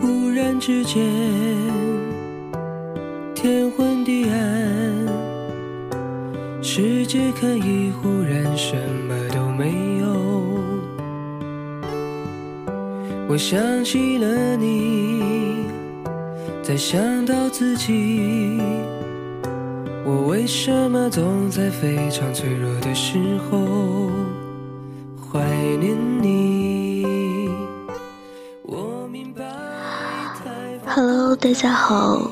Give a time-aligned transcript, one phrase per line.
[0.00, 1.04] 忽然之间，
[3.34, 4.34] 天昏地暗，
[6.62, 8.76] 世界可以忽然什
[9.08, 10.08] 么都没有。
[13.28, 15.64] 我想起了你，
[16.62, 18.58] 再想到自己，
[20.04, 24.10] 我为什么总在非常脆弱的时候
[25.30, 25.38] 怀
[25.78, 26.49] 念你？
[30.92, 32.28] Hello，大家好，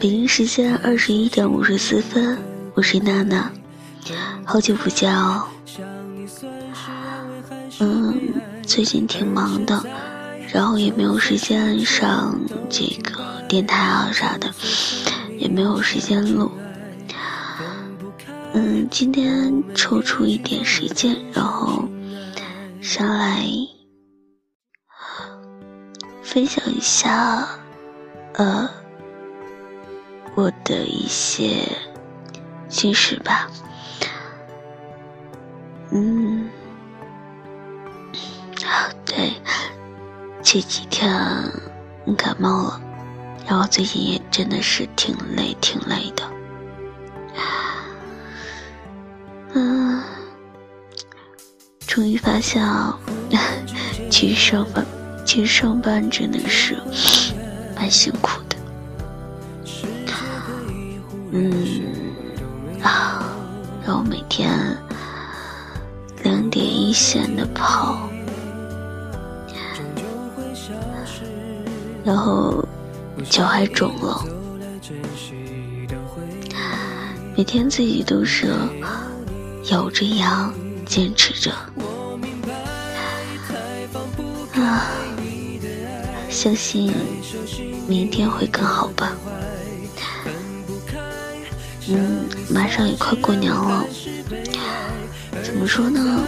[0.00, 2.36] 北京时间二十一点五十四分，
[2.74, 3.48] 我是娜娜，
[4.44, 5.44] 好久不见哦。
[7.78, 8.34] 嗯，
[8.66, 9.80] 最近挺忙的，
[10.52, 12.36] 然后也没有时间上
[12.68, 14.52] 这个电台啊啥的，
[15.38, 16.50] 也没有时间录。
[18.54, 21.88] 嗯，今天抽出一点时间，然后
[22.80, 23.46] 上来
[26.24, 27.48] 分享一下。
[28.38, 28.70] 呃，
[30.36, 31.68] 我的一些
[32.68, 33.50] 心事吧。
[35.90, 36.48] 嗯，
[38.64, 39.32] 啊，对，
[40.40, 41.10] 这几天
[42.16, 42.80] 感冒了，
[43.44, 46.22] 然后最近也真的是挺累，挺累的。
[49.54, 50.00] 嗯，
[51.88, 52.96] 终于发现啊，
[54.08, 54.86] 去上班，
[55.26, 56.76] 去上班真的是。
[57.78, 58.56] 蛮辛苦的，
[61.30, 61.64] 嗯
[62.82, 63.22] 啊，
[63.86, 64.76] 然后每天
[66.24, 68.10] 两点一线的跑，
[72.04, 72.66] 然后
[73.30, 74.24] 脚还肿了，
[77.36, 78.52] 每天自己都是
[79.70, 80.52] 咬着牙
[80.84, 81.52] 坚持着，
[86.38, 86.94] 相信。
[87.88, 89.12] 明天会更好吧。
[91.88, 93.84] 嗯，马上也快过年了，
[95.42, 96.22] 怎么说呢？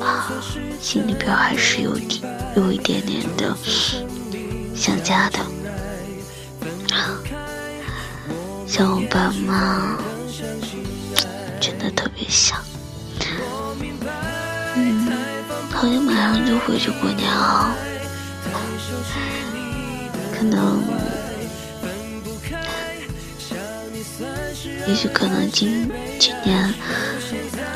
[0.00, 0.32] 啊，
[0.80, 2.20] 心里边还是有点
[2.56, 3.56] 有一点点的
[4.74, 5.38] 想家的，
[8.66, 9.96] 想我爸妈，
[11.60, 12.58] 真的特别想。
[14.74, 15.12] 嗯，
[15.70, 17.72] 好像马上就回去过年了。
[20.34, 20.82] 可能，
[24.88, 26.74] 也许可能今今年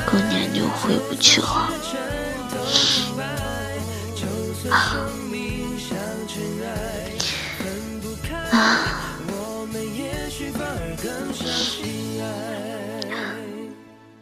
[0.09, 1.71] 过年就回不去了。
[4.69, 4.97] 啊！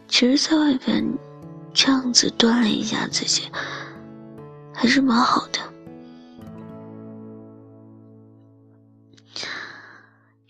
[0.08, 1.04] 其实，在外边
[1.74, 3.50] 这样子锻炼一下自己，
[4.72, 5.58] 还是蛮好的。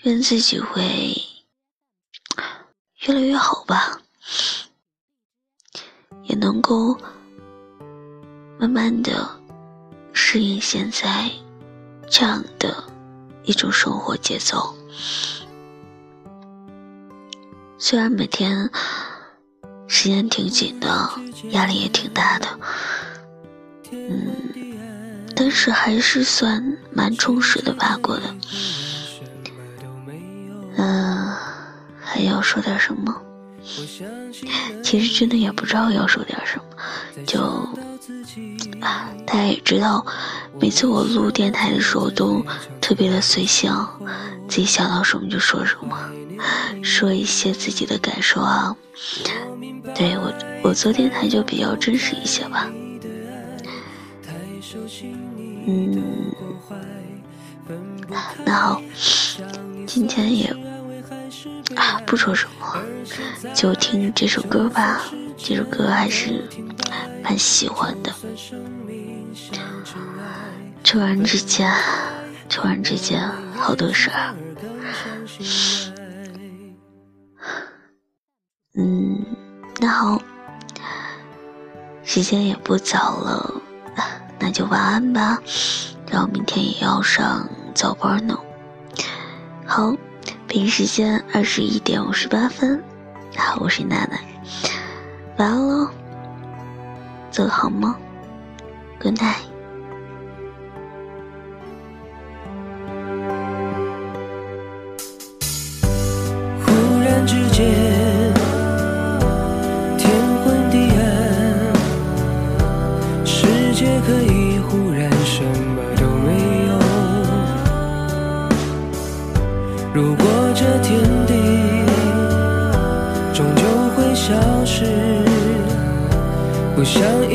[0.06, 1.21] 愿自己会
[3.00, 4.00] 越来越好吧，
[6.22, 6.97] 也能够
[8.56, 9.28] 慢慢的
[10.12, 11.28] 适应现在
[12.09, 12.84] 这样的
[13.43, 14.72] 一种生活节奏。
[17.77, 18.71] 虽然每天
[19.88, 21.11] 时间挺紧的，
[21.50, 22.61] 压力也挺大的，
[23.91, 28.33] 嗯，但是还是算蛮充实的吧，过的。
[30.76, 31.34] 嗯，
[32.00, 33.22] 还要说点什么？
[34.82, 36.64] 其实真的也不知道要说点什么，
[37.26, 37.41] 就
[38.81, 40.06] 啊，大家也知道，
[40.60, 42.44] 每次我录电台的时候都
[42.81, 43.72] 特别的随性，
[44.48, 45.98] 自己想到什么就说什么，
[46.82, 48.76] 说一些自己的感受啊。
[49.94, 50.32] 对我，
[50.62, 52.70] 我做电台就比较真实一些吧。
[55.66, 56.32] 嗯，
[58.44, 58.81] 那好，
[59.87, 60.55] 今天也。
[61.75, 62.83] 啊，不说什么，
[63.55, 65.03] 就听这首歌吧。
[65.37, 66.43] 这首歌还是
[67.23, 68.12] 蛮喜欢的。
[70.83, 71.71] 突然之间，
[72.49, 74.35] 突然之间，好多事儿。
[78.79, 79.25] 嗯，
[79.81, 80.23] 那好，
[82.05, 83.61] 时间也不早了，
[84.38, 85.38] 那就晚安吧。
[86.09, 88.38] 然后明天也要上早班呢。
[89.76, 89.94] 好。
[90.49, 92.82] 北京时间二十一点五十八分，
[93.37, 94.19] 好，我是娜娜，
[95.37, 95.90] 晚安喽，
[97.31, 97.94] 做个好梦
[98.99, 99.56] ，Good night。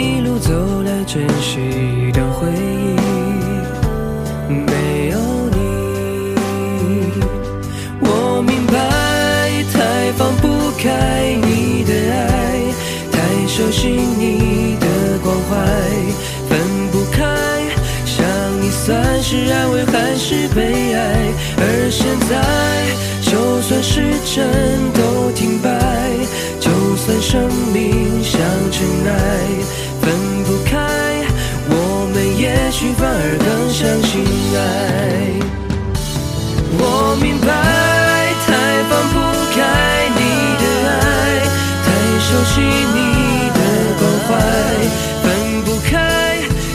[0.02, 0.52] 一路走
[0.82, 2.96] 来珍惜的回忆
[4.52, 5.20] 没有
[5.52, 6.34] 你
[8.00, 8.74] 我明白
[9.72, 12.74] 太放不开你的爱
[13.12, 15.54] 太熟悉你的关怀
[16.50, 16.58] 分
[16.92, 17.22] 不开
[18.04, 18.26] 想
[18.60, 22.32] 你算是安慰还是悲哀而现在
[23.22, 24.50] 就算时针
[24.96, 25.70] 都停摆
[26.60, 29.41] 就算生命像尘埃。
[33.72, 34.22] 相信
[34.54, 34.60] 爱。
[36.78, 37.48] 我明白，
[38.46, 38.50] 太
[38.90, 39.16] 放不
[39.56, 39.58] 开
[40.18, 40.20] 你
[40.60, 40.92] 的爱，
[41.86, 41.88] 太
[42.20, 42.98] 熟悉你
[43.56, 43.60] 的
[43.98, 44.30] 关怀。
[45.24, 45.26] 分
[45.64, 45.94] 不开，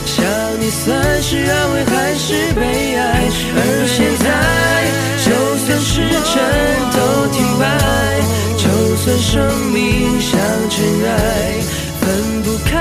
[0.05, 0.15] 想
[0.59, 2.61] 你算是安慰还是悲
[2.95, 3.29] 哀？
[3.55, 4.25] 而现在，
[5.23, 5.27] 就
[5.65, 6.35] 算时针
[6.93, 6.97] 都
[7.31, 7.63] 停摆，
[8.57, 8.63] 就
[8.97, 9.35] 算生
[9.71, 9.75] 命
[10.19, 10.31] 像
[10.69, 11.15] 尘埃，
[12.01, 12.73] 分不开，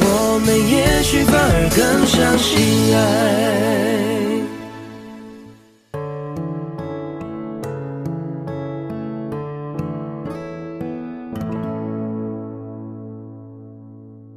[0.00, 2.37] 我们也许反而更相。